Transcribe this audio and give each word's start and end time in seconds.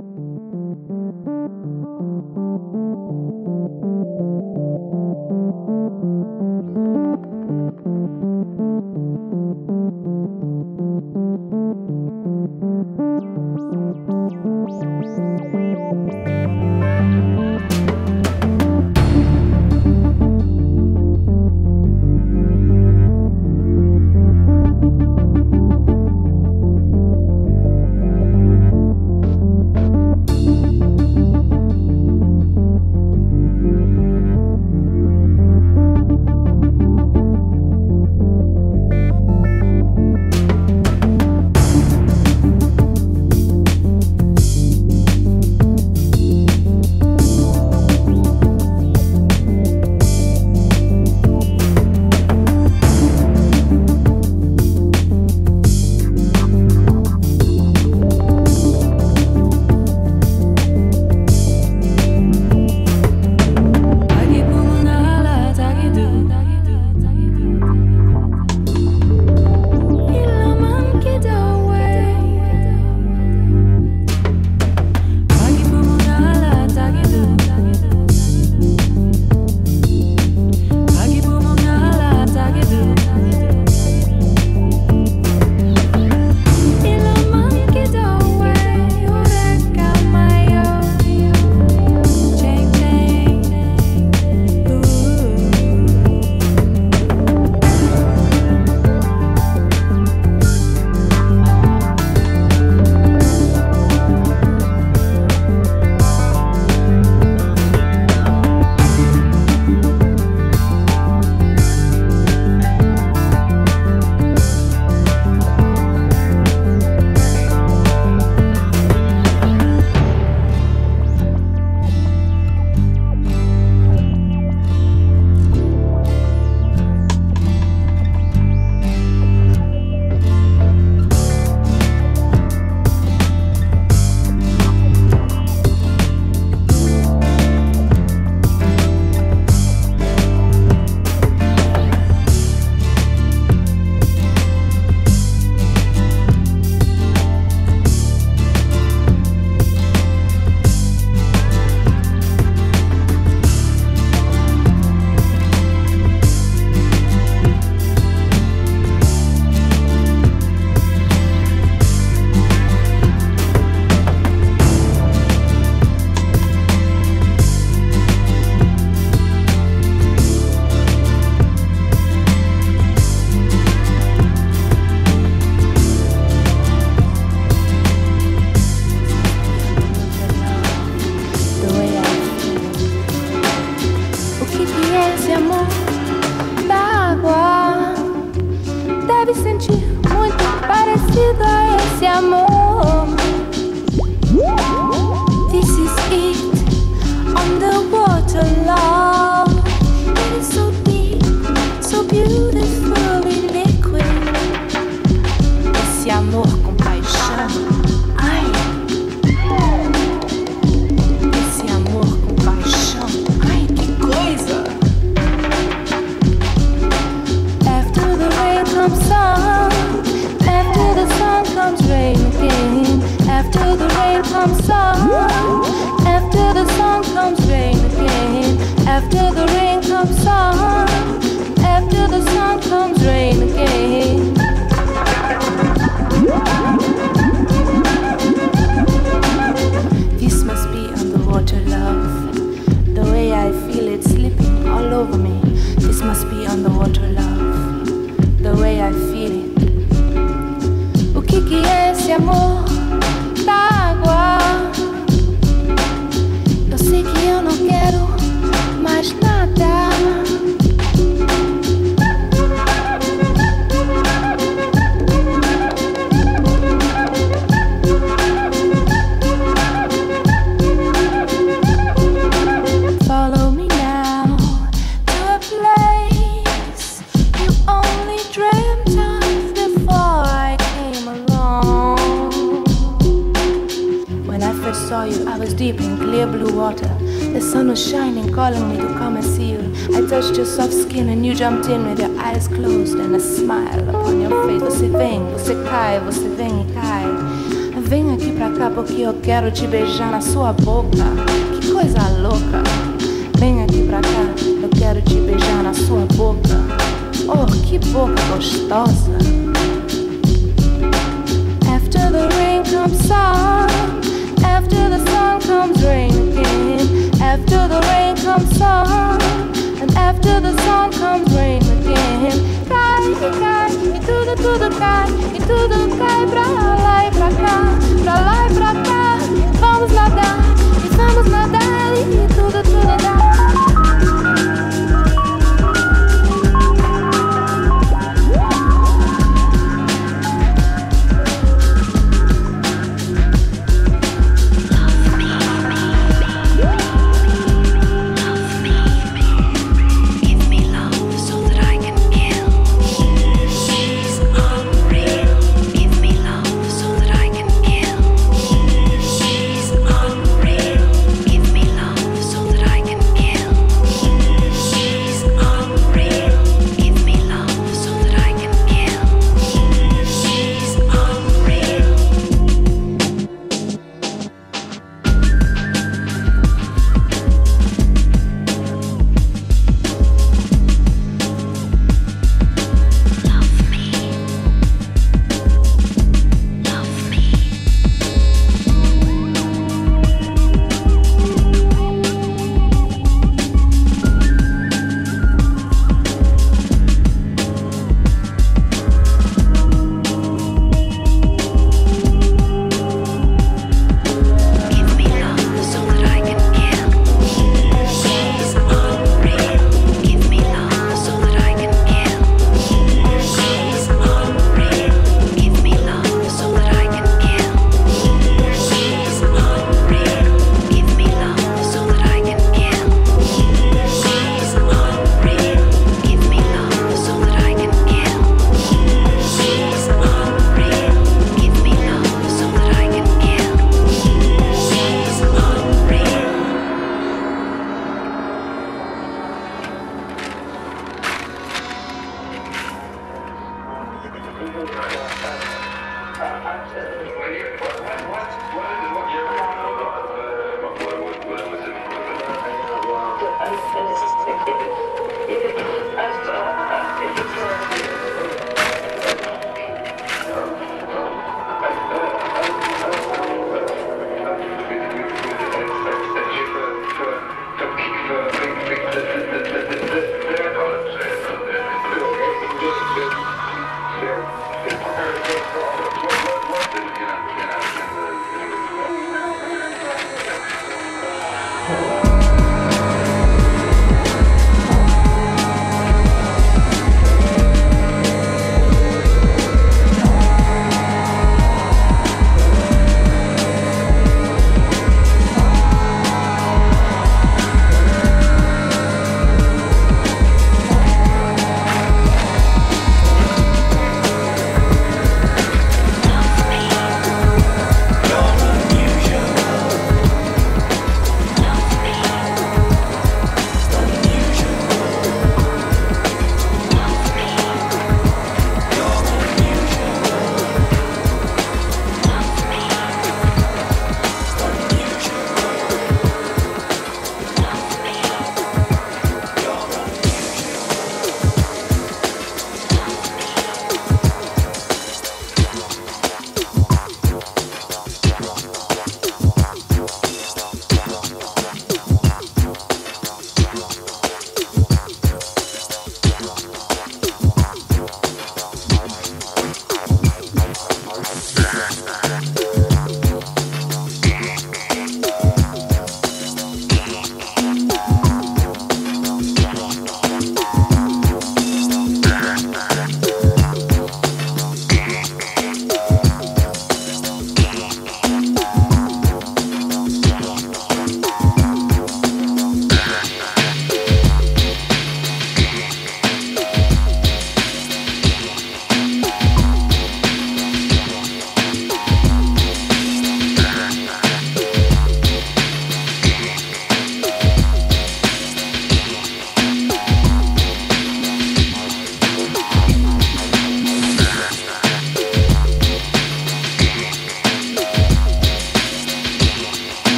Quero 299.28 299.52
te 299.52 299.68
beijar 299.68 300.10
na 300.10 300.22
sua 300.22 300.54
boca. 300.54 301.17